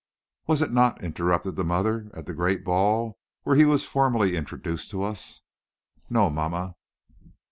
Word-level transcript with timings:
"Was 0.47 0.63
it 0.63 0.71
not," 0.71 1.03
interrupted 1.03 1.55
the 1.57 1.63
mother, 1.63 2.09
"at 2.15 2.25
the 2.25 2.33
great 2.33 2.63
ball 2.65 3.19
where 3.43 3.55
he 3.55 3.65
was 3.65 3.85
formally 3.85 4.35
introduced 4.35 4.89
to 4.89 5.03
us?" 5.03 5.41
"No, 6.09 6.27
mamma." 6.27 6.73